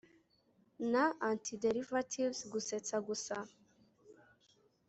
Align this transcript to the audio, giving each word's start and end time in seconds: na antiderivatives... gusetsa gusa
na 0.91 1.03
antiderivatives... 1.29 2.39
gusetsa 2.51 2.95
gusa 3.07 3.35